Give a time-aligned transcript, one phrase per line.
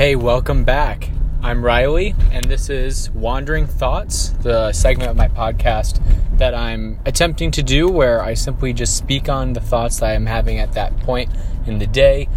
[0.00, 1.10] Hey, welcome back.
[1.42, 6.00] I'm Riley, and this is Wandering Thoughts, the segment of my podcast
[6.38, 10.24] that I'm attempting to do where I simply just speak on the thoughts that I'm
[10.24, 11.28] having at that point
[11.66, 12.30] in the day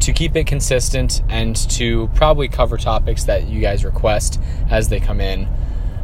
[0.00, 4.40] to keep it consistent and to probably cover topics that you guys request
[4.70, 5.46] as they come in,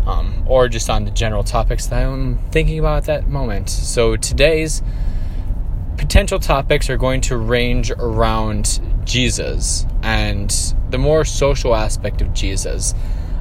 [0.05, 3.71] um, or just on the general topics that I'm thinking about at that moment.
[3.71, 4.83] So today's
[5.97, 10.51] potential topics are going to range around Jesus and
[10.91, 12.95] the more social aspect of Jesus.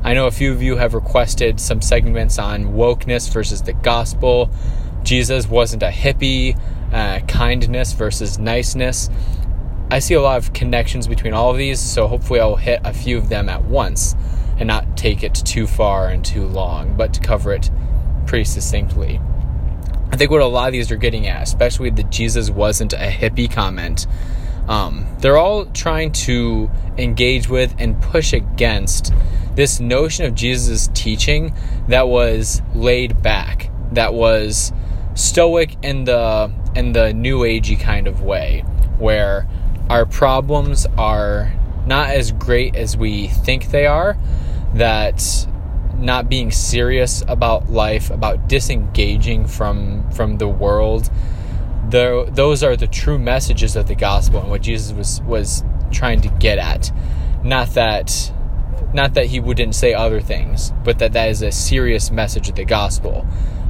[0.04, 4.50] I know a few of you have requested some segments on wokeness versus the gospel.
[5.04, 6.58] Jesus wasn't a hippie,
[6.94, 9.10] uh, kindness versus niceness.
[9.92, 12.94] I see a lot of connections between all of these, so hopefully I'll hit a
[12.94, 14.16] few of them at once
[14.58, 17.70] and not take it too far and too long, but to cover it
[18.26, 19.20] pretty succinctly.
[20.12, 23.10] I think what a lot of these are getting at, especially the Jesus wasn't a
[23.10, 24.08] hippie comment,
[24.68, 29.14] um, they're all trying to engage with and push against
[29.56, 31.56] this notion of Jesus' teaching
[31.88, 34.74] that was laid back, that was
[35.14, 38.62] stoic in the in the new agey kind of way,
[38.98, 39.48] where
[39.90, 41.54] our problems are
[41.86, 44.18] not as great as we think they are,
[44.74, 45.48] that
[45.98, 51.10] not being serious about life, about disengaging from from the world.
[51.90, 56.22] The, those are the true messages of the gospel and what Jesus was was trying
[56.22, 56.92] to get at.
[57.44, 58.32] Not that
[58.94, 62.56] not that he wouldn't say other things, but that that is a serious message of
[62.56, 63.26] the gospel.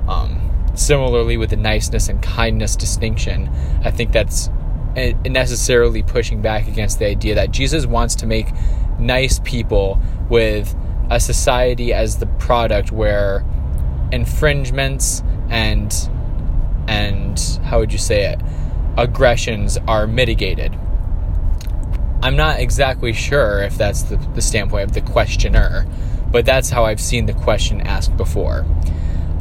[0.07, 3.49] Um, similarly, with the niceness and kindness distinction,
[3.83, 4.49] I think that's
[4.95, 8.47] necessarily pushing back against the idea that Jesus wants to make
[8.97, 10.75] nice people with
[11.09, 13.43] a society as the product where
[14.11, 16.09] infringements and
[16.87, 18.39] and how would you say it
[18.97, 20.73] aggressions are mitigated.
[22.23, 25.85] I'm not exactly sure if that's the, the standpoint of the questioner
[26.31, 28.65] but that's how i've seen the question asked before.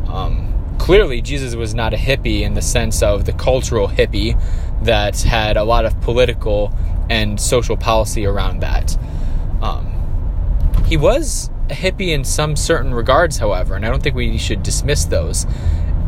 [0.06, 4.40] Um, clearly jesus was not a hippie in the sense of the cultural hippie
[4.82, 6.72] that had a lot of political
[7.10, 8.96] and social policy around that.
[9.60, 9.90] Um,
[10.86, 14.62] he was a hippie in some certain regards, however, and I don't think we should
[14.62, 15.46] dismiss those.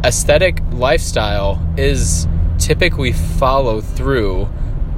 [0.05, 4.49] Ascetic lifestyle is typically follow through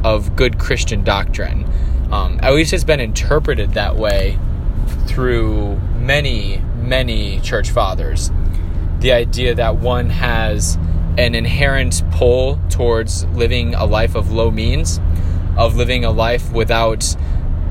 [0.04, 1.64] of good Christian doctrine.
[2.10, 4.38] Um, at least it's been interpreted that way
[5.06, 8.30] through many, many church fathers.
[9.00, 10.76] The idea that one has
[11.16, 15.00] an inherent pull towards living a life of low means,
[15.56, 17.16] of living a life without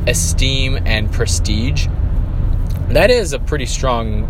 [0.06, 1.88] esteem and prestige,
[2.90, 4.28] that is a pretty strong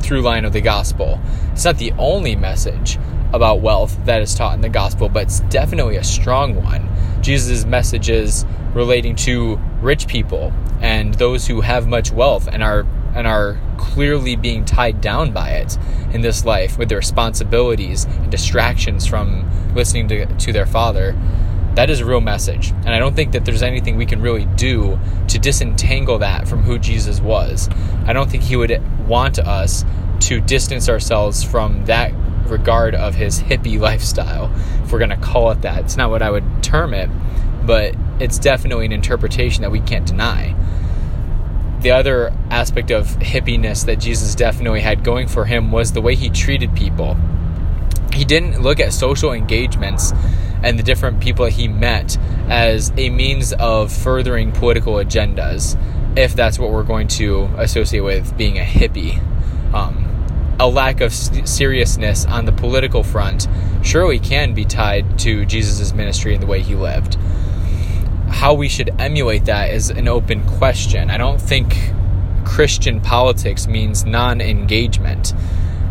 [0.00, 1.20] through line of the gospel.
[1.52, 2.98] It's not the only message
[3.32, 6.88] about wealth that is taught in the gospel, but it's definitely a strong one.
[7.20, 13.26] Jesus' messages relating to rich people and those who have much wealth and are and
[13.26, 15.76] are clearly being tied down by it
[16.12, 21.16] in this life with their responsibilities and distractions from listening to, to their father
[21.74, 22.70] that is a real message.
[22.70, 24.98] And I don't think that there's anything we can really do
[25.28, 27.68] to disentangle that from who Jesus was.
[28.06, 29.84] I don't think he would want us
[30.20, 32.12] to distance ourselves from that
[32.46, 34.52] regard of his hippie lifestyle,
[34.82, 35.84] if we're going to call it that.
[35.84, 37.08] It's not what I would term it,
[37.64, 40.54] but it's definitely an interpretation that we can't deny.
[41.80, 46.16] The other aspect of hippiness that Jesus definitely had going for him was the way
[46.16, 47.16] he treated people.
[48.12, 50.12] He didn't look at social engagements
[50.62, 52.16] and the different people he met
[52.48, 55.78] as a means of furthering political agendas,
[56.16, 59.22] if that's what we're going to associate with being a hippie.
[59.72, 60.04] Um,
[60.60, 63.46] a lack of seriousness on the political front
[63.82, 67.14] surely can be tied to Jesus' ministry and the way he lived.
[68.28, 71.10] How we should emulate that is an open question.
[71.10, 71.92] I don't think
[72.44, 75.32] Christian politics means non engagement.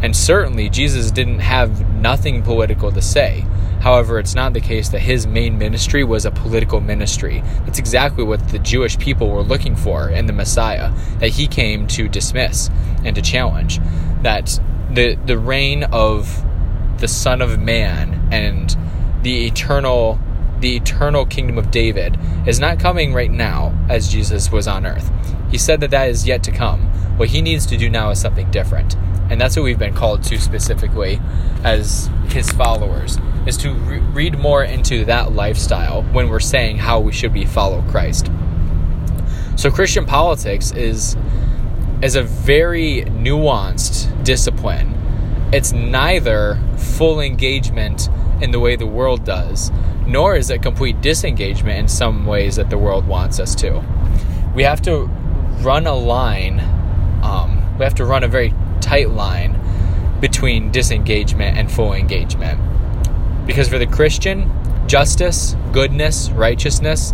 [0.01, 3.45] And certainly, Jesus didn't have nothing political to say.
[3.81, 7.41] However, it's not the case that his main ministry was a political ministry.
[7.65, 11.87] That's exactly what the Jewish people were looking for in the Messiah, that he came
[11.87, 12.69] to dismiss
[13.05, 13.79] and to challenge.
[14.23, 14.59] That
[14.91, 16.43] the, the reign of
[16.99, 18.75] the Son of Man and
[19.23, 20.19] the eternal
[20.59, 25.11] the eternal kingdom of David is not coming right now as Jesus was on earth.
[25.51, 26.81] He said that that is yet to come.
[27.17, 28.95] What he needs to do now is something different.
[29.29, 31.19] And that's what we've been called to specifically
[31.63, 36.99] as his followers is to re- read more into that lifestyle when we're saying how
[36.99, 38.29] we should be follow Christ.
[39.55, 41.15] So Christian politics is
[42.01, 44.93] is a very nuanced discipline.
[45.51, 48.07] It's neither full engagement
[48.39, 49.71] in the way the world does,
[50.05, 53.83] nor is it complete disengagement in some ways that the world wants us to.
[54.53, 55.05] we have to
[55.61, 56.59] run a line.
[57.23, 59.59] Um, we have to run a very tight line
[60.19, 62.59] between disengagement and full engagement.
[63.45, 64.51] Because for the Christian,
[64.87, 67.13] justice, goodness, righteousness,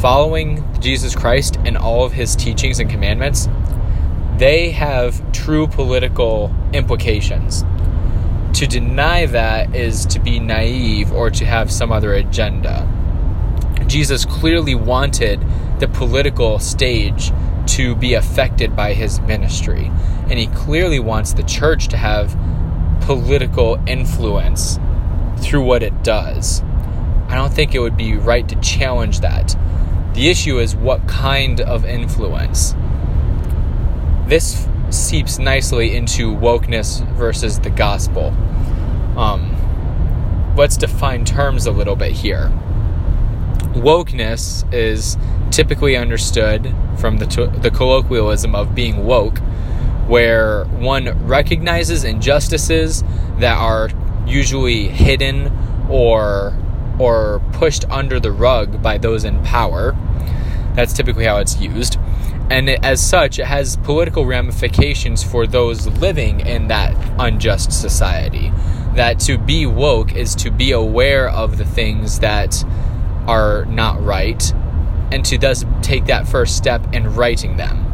[0.00, 3.48] following Jesus Christ and all of his teachings and commandments,
[4.36, 7.64] they have true political implications.
[8.54, 12.88] To deny that is to be naive or to have some other agenda.
[13.86, 15.44] Jesus clearly wanted
[15.80, 17.32] the political stage
[17.70, 19.90] to be affected by his ministry,
[20.28, 22.36] and he clearly wants the church to have
[23.02, 24.78] political influence
[25.38, 26.62] through what it does.
[27.28, 29.56] I don't think it would be right to challenge that.
[30.14, 32.74] The issue is what kind of influence.
[34.26, 38.34] This seeps nicely into wokeness versus the gospel.
[39.16, 42.52] Um, let's define terms a little bit here.
[43.72, 45.16] Wokeness is
[45.50, 49.38] typically understood from the, to- the colloquialism of being woke,
[50.06, 53.02] where one recognizes injustices
[53.38, 53.88] that are
[54.26, 55.52] usually hidden
[55.88, 56.56] or
[56.98, 59.96] or pushed under the rug by those in power.
[60.74, 61.98] That's typically how it's used.
[62.50, 68.52] And it, as such, it has political ramifications for those living in that unjust society.
[68.96, 72.62] That to be woke is to be aware of the things that
[73.26, 74.52] are not right
[75.12, 77.86] and to thus take that first step in writing them.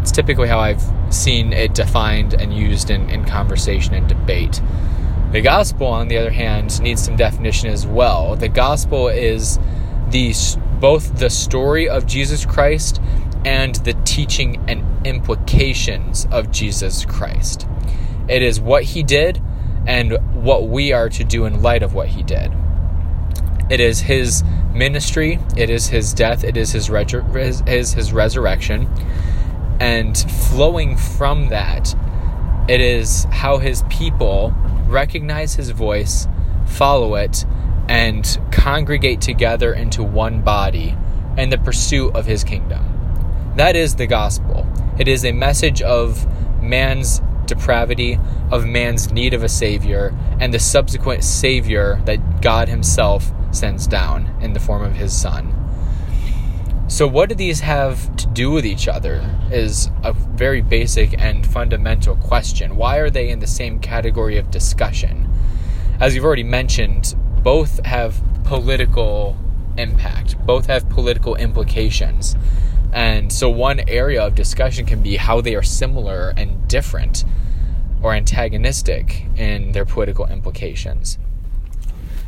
[0.00, 4.60] It's typically how I've seen it defined and used in, in conversation and debate.
[5.30, 8.36] The gospel, on the other hand, needs some definition as well.
[8.36, 9.58] The gospel is
[10.10, 10.34] the
[10.80, 13.00] both the story of Jesus Christ
[13.44, 17.66] and the teaching and implications of Jesus Christ.
[18.28, 19.40] It is what he did
[19.86, 22.52] and what we are to do in light of what he did.
[23.72, 28.86] It is his ministry, it is his death, it is his, his, his, his resurrection,
[29.80, 31.94] and flowing from that,
[32.68, 34.52] it is how his people
[34.88, 36.28] recognize his voice,
[36.66, 37.46] follow it,
[37.88, 40.94] and congregate together into one body
[41.38, 42.84] in the pursuit of his kingdom.
[43.56, 44.66] That is the gospel.
[44.98, 46.26] It is a message of
[46.62, 48.18] man's depravity,
[48.50, 54.34] of man's need of a savior, and the subsequent savior that God himself sends down
[54.40, 55.58] in the form of his son.
[56.88, 59.24] So, what do these have to do with each other?
[59.50, 62.76] Is a very basic and fundamental question.
[62.76, 65.30] Why are they in the same category of discussion?
[66.00, 69.36] As you've already mentioned, both have political
[69.78, 72.36] impact, both have political implications.
[72.92, 77.24] And so, one area of discussion can be how they are similar and different
[78.02, 81.18] or antagonistic in their political implications.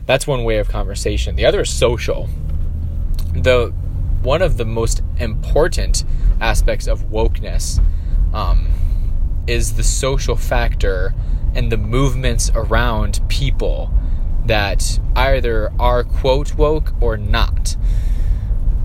[0.07, 1.37] That's one way of conversation.
[1.37, 2.29] The other is social.
[3.33, 3.73] The
[4.23, 6.05] one of the most important
[6.41, 7.83] aspects of wokeness
[8.33, 8.69] um,
[9.47, 11.15] is the social factor
[11.55, 13.93] and the movements around people
[14.47, 17.77] that either are quote woke or not.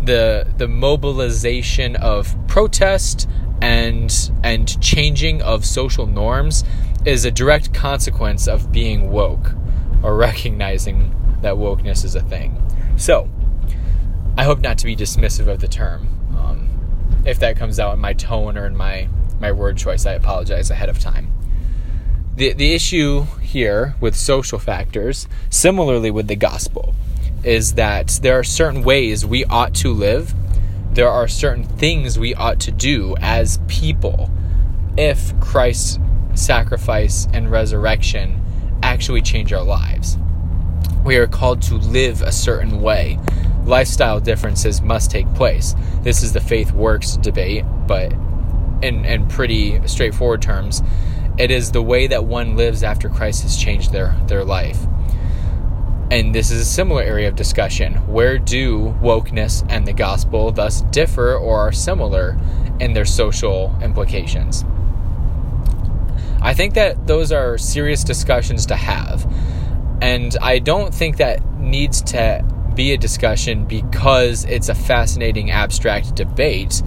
[0.03, 3.29] The the mobilization of protest
[3.61, 6.63] and and changing of social norms
[7.05, 9.53] is a direct consequence of being woke
[10.03, 12.61] or recognizing that wokeness is a thing.
[12.97, 13.29] So,
[14.37, 16.07] I hope not to be dismissive of the term.
[16.37, 16.69] Um,
[17.25, 20.69] if that comes out in my tone or in my, my word choice, I apologize
[20.69, 21.31] ahead of time.
[22.35, 26.95] The, the issue here with social factors, similarly with the gospel,
[27.43, 30.33] is that there are certain ways we ought to live,
[30.91, 34.29] there are certain things we ought to do as people
[34.97, 35.99] if Christ's
[36.33, 38.41] sacrifice and resurrection
[38.99, 40.17] actually change our lives.
[41.05, 43.17] We are called to live a certain way
[43.63, 45.73] lifestyle differences must take place.
[46.01, 48.11] This is the faith works debate, but
[48.81, 50.81] in, in pretty straightforward terms,
[51.37, 54.85] it is the way that one lives after Christ has changed their, their life.
[56.11, 57.93] And this is a similar area of discussion.
[58.05, 62.37] Where do wokeness and the gospel thus differ or are similar
[62.81, 64.65] in their social implications?
[66.41, 69.31] I think that those are serious discussions to have.
[70.01, 76.15] And I don't think that needs to be a discussion because it's a fascinating abstract
[76.15, 76.81] debate.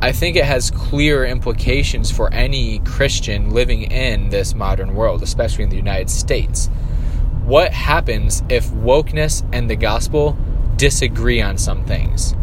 [0.00, 5.64] I think it has clear implications for any Christian living in this modern world, especially
[5.64, 6.70] in the United States.
[7.44, 10.38] What happens if wokeness and the gospel
[10.76, 12.34] disagree on some things?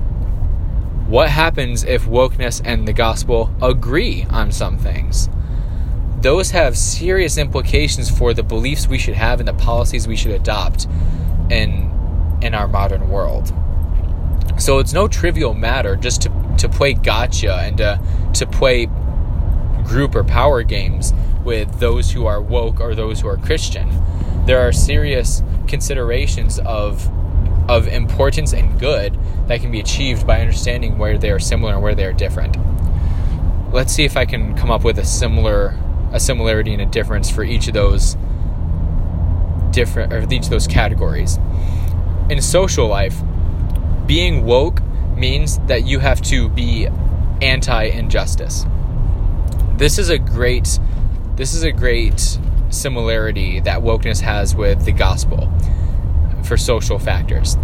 [1.07, 5.29] What happens if wokeness and the gospel agree on some things?
[6.25, 10.31] Those have serious implications for the beliefs we should have and the policies we should
[10.31, 10.85] adopt
[11.51, 11.91] in
[12.41, 13.53] in our modern world.
[14.57, 18.01] So it's no trivial matter just to, to play gotcha and to,
[18.33, 18.87] to play
[19.85, 21.13] group or power games
[21.43, 23.87] with those who are woke or those who are Christian.
[24.47, 27.07] There are serious considerations of
[27.69, 29.15] of importance and good
[29.47, 32.57] that can be achieved by understanding where they are similar and where they are different.
[33.71, 35.77] Let's see if I can come up with a similar
[36.11, 38.15] a similarity and a difference for each of those
[39.71, 41.37] different or each of those categories.
[42.29, 43.21] In social life,
[44.05, 44.81] being woke
[45.15, 46.87] means that you have to be
[47.41, 48.65] anti injustice.
[49.77, 50.79] This is a great
[51.35, 55.51] this is a great similarity that wokeness has with the gospel
[56.43, 57.57] for social factors.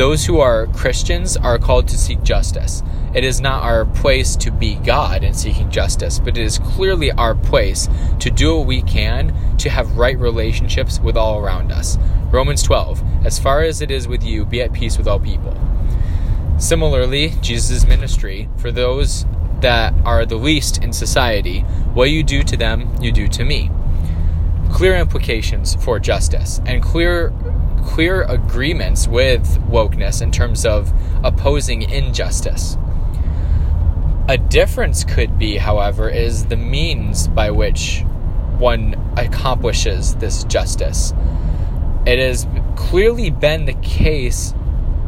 [0.00, 2.82] Those who are Christians are called to seek justice.
[3.12, 7.12] It is not our place to be God in seeking justice, but it is clearly
[7.12, 7.86] our place
[8.20, 11.98] to do what we can to have right relationships with all around us.
[12.30, 15.54] Romans 12, as far as it is with you, be at peace with all people.
[16.56, 19.26] Similarly, Jesus' ministry, for those
[19.60, 21.60] that are the least in society,
[21.92, 23.70] what you do to them, you do to me.
[24.72, 27.32] Clear implications for justice and clear
[27.82, 30.92] clear agreements with wokeness in terms of
[31.24, 32.76] opposing injustice.
[34.28, 38.04] A difference could be, however, is the means by which
[38.58, 41.12] one accomplishes this justice.
[42.06, 42.46] It has
[42.76, 44.54] clearly been the case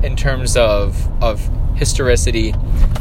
[0.02, 2.54] in terms of of historicity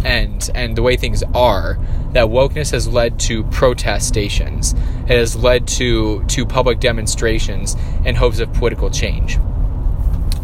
[0.05, 1.77] and and the way things are
[2.13, 4.73] that wokeness has led to protestations.
[5.03, 7.75] it has led to to public demonstrations
[8.05, 9.37] in hopes of political change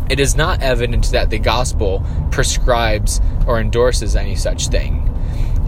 [0.09, 5.03] it is not evident that the gospel prescribes or endorses any such thing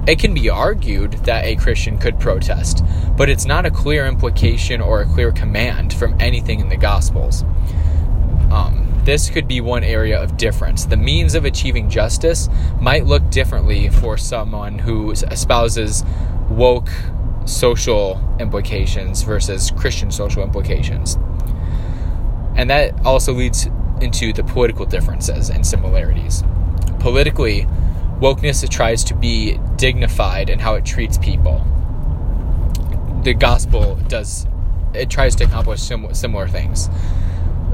[0.09, 2.83] it can be argued that a Christian could protest,
[3.15, 7.43] but it's not a clear implication or a clear command from anything in the Gospels.
[8.49, 10.85] Um, this could be one area of difference.
[10.85, 12.47] The means of achieving justice
[12.79, 16.03] might look differently for someone who espouses
[16.47, 16.89] woke
[17.43, 21.17] social implications versus Christian social implications.
[22.55, 23.67] And that also leads
[23.99, 26.43] into the political differences and similarities.
[26.99, 27.65] Politically,
[28.19, 31.65] wokeness tries to be dignified in how it treats people.
[33.23, 34.45] The gospel does
[34.93, 36.91] it tries to accomplish sim- similar things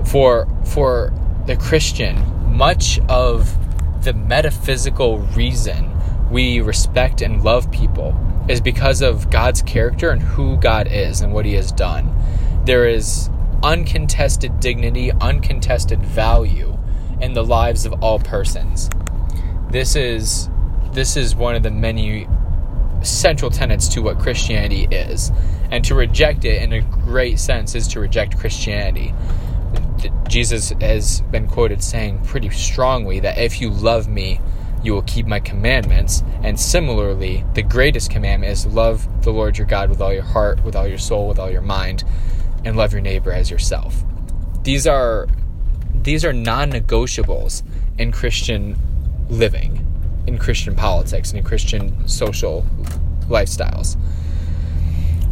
[0.06, 1.14] for for
[1.46, 2.18] the Christian,
[2.56, 3.56] much of
[4.04, 5.92] the metaphysical reason
[6.32, 8.16] we respect and love people
[8.50, 12.12] is because of God's character and who God is and what He has done.
[12.66, 13.30] There is
[13.64, 16.78] uncontested dignity, uncontested value
[17.22, 18.90] in the lives of all persons.
[19.70, 20.50] This is
[20.94, 22.28] this is one of the many
[23.02, 25.32] central tenets to what Christianity is.
[25.72, 29.14] And to reject it in a great sense is to reject Christianity.
[30.28, 34.40] Jesus has been quoted saying pretty strongly that if you love me,
[34.84, 36.24] you will keep my commandments.
[36.44, 40.64] And similarly, the greatest commandment is love the Lord your God with all your heart,
[40.64, 42.04] with all your soul, with all your mind,
[42.64, 44.04] and love your neighbor as yourself.
[44.64, 45.28] These are
[45.94, 47.64] these are non-negotiables
[47.98, 48.78] in Christian
[49.28, 49.84] living,
[50.28, 52.66] in Christian politics, and in Christian social
[53.28, 53.98] lifestyles.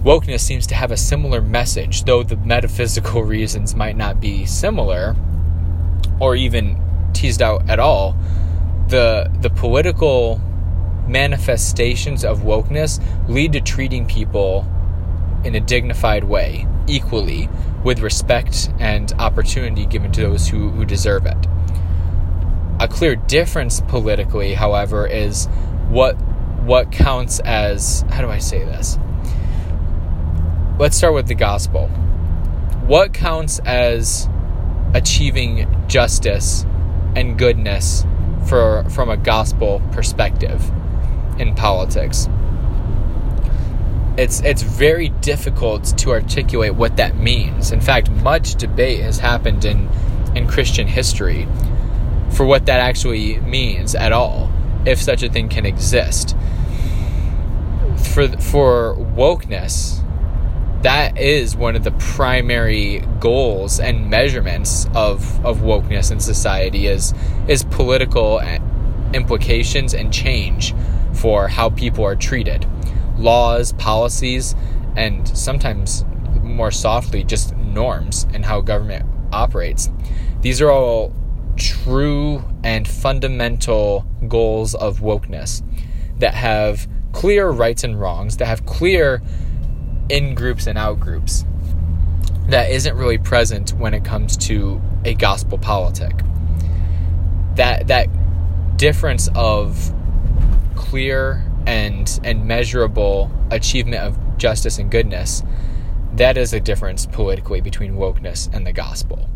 [0.03, 5.15] Wokeness seems to have a similar message, though the metaphysical reasons might not be similar
[6.19, 6.77] or even
[7.13, 8.17] teased out at all.
[8.89, 10.41] The, the political
[11.07, 14.67] manifestations of wokeness lead to treating people
[15.45, 17.49] in a dignified way, equally,
[17.85, 21.37] with respect and opportunity given to those who, who deserve it.
[22.79, 25.45] A clear difference politically, however, is
[25.89, 26.15] what
[26.63, 28.97] what counts as how do I say this?
[30.83, 31.87] Let's start with the gospel.
[32.87, 34.27] What counts as
[34.93, 36.65] achieving justice
[37.15, 38.05] and goodness
[38.49, 40.61] for from a gospel perspective
[41.39, 42.27] in politics?
[44.17, 47.71] It's it's very difficult to articulate what that means.
[47.71, 49.89] In fact, much debate has happened in
[50.35, 51.47] in Christian history
[52.31, 54.51] for what that actually means at all,
[54.85, 56.35] if such a thing can exist.
[57.95, 60.02] For for wokeness,
[60.83, 67.13] that is one of the primary goals and measurements of, of wokeness in society is
[67.47, 68.59] is political eh,
[69.13, 70.75] implications and change
[71.13, 72.67] for how people are treated.
[73.17, 74.55] Laws policies
[74.97, 76.03] and sometimes
[76.41, 79.89] more softly just norms and how government operates.
[80.41, 81.13] These are all
[81.55, 85.63] true and fundamental goals of wokeness
[86.19, 89.21] that have clear rights and wrongs that have clear
[90.09, 91.45] in groups and out groups
[92.47, 96.13] that isn't really present when it comes to a gospel politic.
[97.55, 98.07] That that
[98.77, 99.93] difference of
[100.75, 105.43] clear and and measurable achievement of justice and goodness,
[106.15, 109.29] that is a difference politically between wokeness and the gospel.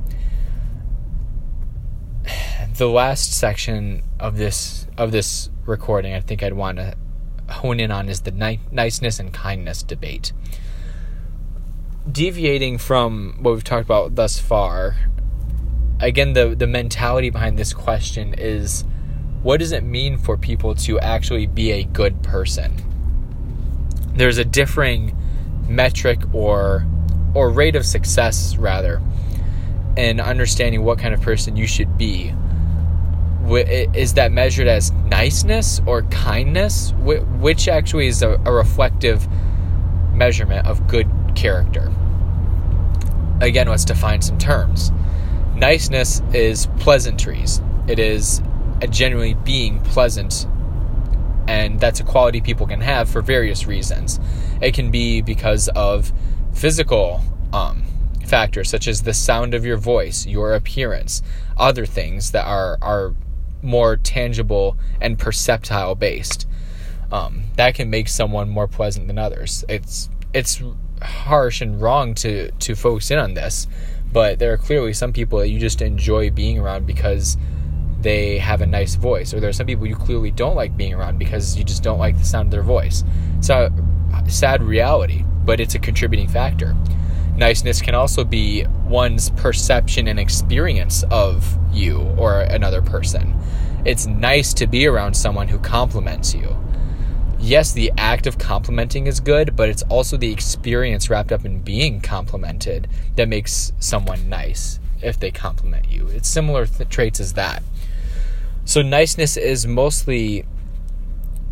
[2.78, 6.96] The last section of this of this recording, I think I'd want to
[7.50, 10.34] hone in on is the ni- niceness and kindness debate.
[12.12, 14.96] Deviating from what we've talked about thus far,
[16.00, 18.86] again, the the mentality behind this question is
[19.44, 22.84] what does it mean for people to actually be a good person?
[24.16, 25.16] There's a differing
[25.68, 26.86] metric or
[27.34, 29.02] or rate of success rather
[29.96, 32.34] in understanding what kind of person you should be.
[33.50, 36.94] Is that measured as niceness or kindness?
[37.00, 39.28] Which actually is a, reflective
[40.14, 41.92] measurement of good character?
[43.40, 44.92] Again, let's define some terms.
[45.56, 47.62] Niceness is pleasantries.
[47.88, 48.42] It is
[48.90, 50.46] genuinely being pleasant
[51.48, 54.20] and that's a quality people can have for various reasons.
[54.62, 56.12] It can be because of
[56.54, 57.22] physical
[57.54, 57.84] um,
[58.26, 61.22] factors such as the sound of your voice, your appearance,
[61.58, 63.14] other things that are are
[63.62, 66.48] more tangible and perceptile based.
[67.12, 69.64] Um, that can make someone more pleasant than others.
[69.70, 70.62] It's it's
[71.02, 73.68] harsh and wrong to to focus in on this,
[74.12, 77.38] but there are clearly some people that you just enjoy being around because
[78.02, 80.94] they have a nice voice, or there are some people you clearly don't like being
[80.94, 83.04] around because you just don't like the sound of their voice.
[83.42, 83.70] So,
[84.28, 86.76] sad reality, but it's a contributing factor.
[87.38, 93.36] Niceness can also be one's perception and experience of you or another person.
[93.86, 96.58] It's nice to be around someone who compliments you.
[97.40, 101.62] Yes, the act of complimenting is good, but it's also the experience wrapped up in
[101.62, 106.08] being complimented that makes someone nice if they compliment you.
[106.08, 107.62] It's similar th- traits as that.
[108.66, 110.46] So niceness is mostly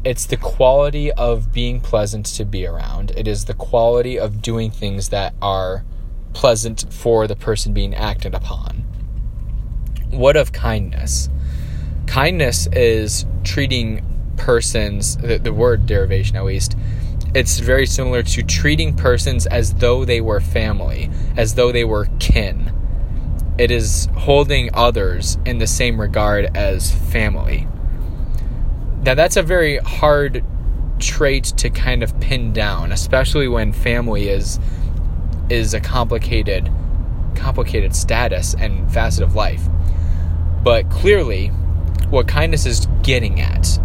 [0.05, 3.11] it's the quality of being pleasant to be around.
[3.17, 5.83] It is the quality of doing things that are
[6.33, 8.85] pleasant for the person being acted upon.
[10.11, 11.29] What of kindness?
[12.07, 14.05] Kindness is treating
[14.37, 16.77] persons, the, the word derivation at least,
[17.33, 22.07] it's very similar to treating persons as though they were family, as though they were
[22.19, 22.71] kin
[23.57, 27.67] it is holding others in the same regard as family.
[29.05, 30.43] Now, that's a very hard
[30.97, 34.59] trait to kind of pin down, especially when family is
[35.47, 36.71] is a complicated
[37.35, 39.61] complicated status and facet of life.
[40.63, 41.49] But clearly,
[42.09, 43.79] what kindness is getting at,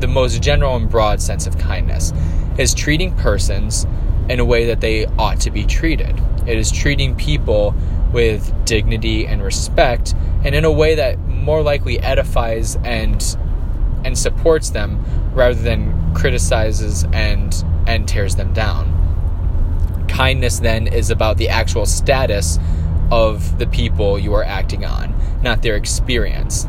[0.00, 2.14] the most general and broad sense of kindness,
[2.56, 3.86] is treating persons
[4.30, 6.18] in a way that they ought to be treated.
[6.46, 7.74] It is treating people
[8.10, 13.22] with dignity and respect and in a way that more likely edifies and
[14.04, 15.02] and supports them
[15.34, 18.98] rather than criticizes and and tears them down.
[20.08, 22.58] Kindness then is about the actual status
[23.10, 26.66] of the people you are acting on, not their experience.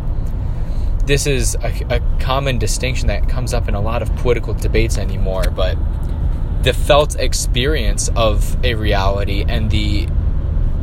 [1.05, 4.97] This is a, a common distinction that comes up in a lot of political debates
[4.97, 5.77] anymore, but
[6.63, 10.07] the felt experience of a reality and the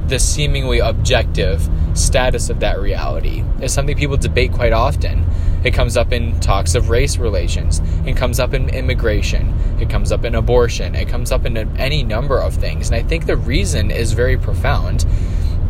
[0.07, 5.25] the seemingly objective status of that reality is something people debate quite often.
[5.65, 10.11] It comes up in talks of race relations, it comes up in immigration, it comes
[10.11, 12.91] up in abortion, it comes up in any number of things.
[12.91, 15.05] And I think the reason is very profound.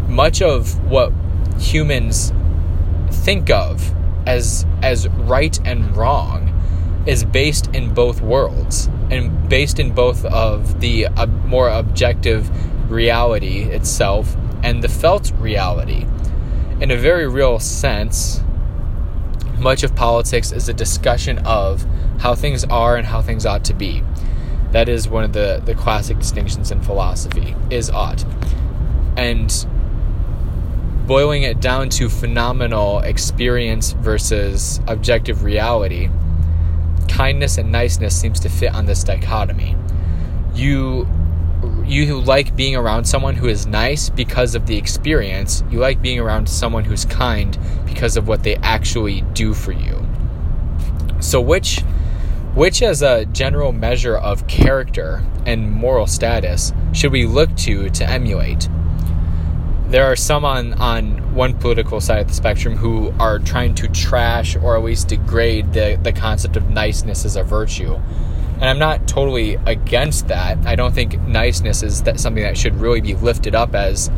[0.09, 1.12] Much of what
[1.59, 2.33] humans
[3.11, 3.94] think of
[4.26, 6.46] as as right and wrong
[7.07, 12.48] is based in both worlds and based in both of the uh, more objective
[12.90, 16.07] reality itself and the felt reality.
[16.81, 18.42] In a very real sense,
[19.60, 21.86] much of politics is a discussion of
[22.18, 24.02] how things are and how things ought to be.
[24.72, 28.24] That is one of the, the classic distinctions in philosophy, is ought.
[29.16, 29.66] And
[31.06, 36.08] boiling it down to phenomenal experience versus objective reality,
[37.08, 39.76] kindness and niceness seems to fit on this dichotomy.
[40.54, 41.08] You
[41.90, 45.64] you like being around someone who is nice because of the experience.
[45.70, 50.07] You like being around someone who's kind because of what they actually do for you.
[51.20, 51.81] So which
[52.55, 58.09] which as a general measure of character and moral status should we look to to
[58.09, 58.68] emulate?
[59.88, 63.88] There are some on, on one political side of the spectrum who are trying to
[63.88, 68.00] trash or at least degrade the, the concept of niceness as a virtue
[68.60, 70.58] and I'm not totally against that.
[70.66, 74.10] I don't think niceness is that something that should really be lifted up as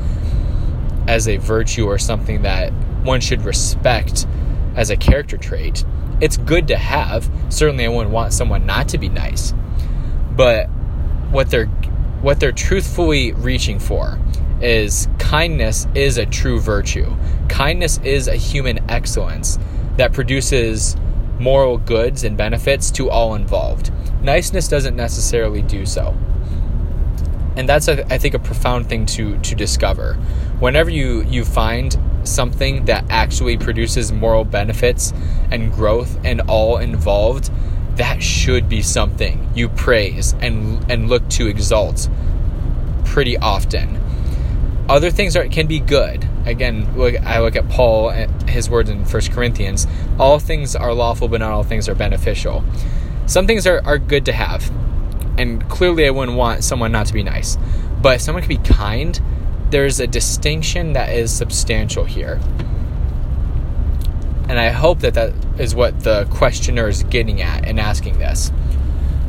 [1.06, 2.72] as a virtue or something that
[3.04, 4.26] one should respect
[4.74, 5.84] as a character trait.
[6.20, 7.30] It's good to have.
[7.50, 9.54] Certainly, I wouldn't want someone not to be nice.
[10.32, 10.66] But
[11.30, 14.18] what they're what they're truthfully reaching for
[14.60, 17.14] is kindness is a true virtue.
[17.48, 19.58] Kindness is a human excellence
[19.96, 20.96] that produces
[21.38, 23.92] moral goods and benefits to all involved.
[24.22, 26.16] Niceness doesn't necessarily do so.
[27.56, 30.14] And that's, a, I think, a profound thing to, to discover.
[30.58, 35.12] Whenever you, you find something that actually produces moral benefits
[35.50, 37.50] and growth and all involved,
[37.96, 42.08] that should be something you praise and, and look to exalt
[43.04, 44.00] pretty often.
[44.88, 46.26] Other things are, can be good.
[46.46, 49.86] Again, look, I look at Paul, eh, his words in 1 Corinthians
[50.18, 52.64] all things are lawful, but not all things are beneficial.
[53.32, 54.70] Some things are, are good to have.
[55.38, 57.56] And clearly, I wouldn't want someone not to be nice.
[58.02, 59.18] But someone can be kind,
[59.70, 62.38] there's a distinction that is substantial here.
[64.50, 68.52] And I hope that that is what the questioner is getting at in asking this.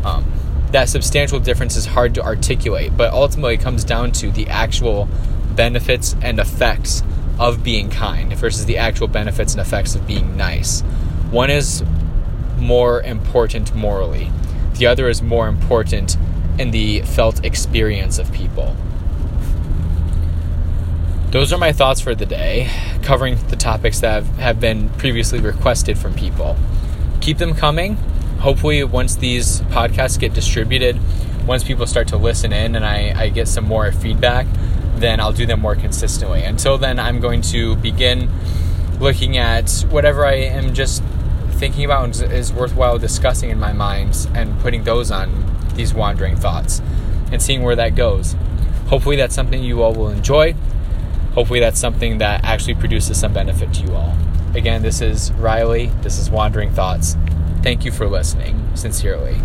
[0.03, 0.29] Um,
[0.71, 5.07] that substantial difference is hard to articulate, but ultimately it comes down to the actual
[5.55, 7.03] benefits and effects
[7.39, 10.81] of being kind versus the actual benefits and effects of being nice.
[11.31, 11.85] One is
[12.63, 14.31] more important morally,
[14.75, 16.17] the other is more important
[16.57, 18.75] in the felt experience of people.
[21.31, 22.69] Those are my thoughts for the day,
[23.01, 26.55] covering the topics that have, been previously requested from people.
[27.21, 27.95] Keep them coming.
[28.39, 30.99] Hopefully, once these podcasts get distributed,
[31.47, 34.45] once people start to listen in and I, I get some more feedback,
[34.95, 36.43] then I'll do them more consistently.
[36.43, 38.29] Until then, I'm going to begin
[38.99, 41.01] looking at whatever I am just
[41.63, 45.29] thinking about is worthwhile discussing in my mind and putting those on
[45.75, 46.81] these wandering thoughts
[47.31, 48.35] and seeing where that goes.
[48.87, 50.53] Hopefully, that's something you all will enjoy
[51.33, 54.15] hopefully that's something that actually produces some benefit to you all.
[54.55, 55.87] Again, this is Riley.
[56.01, 57.15] This is Wandering Thoughts.
[57.63, 58.69] Thank you for listening.
[58.75, 59.37] Sincerely.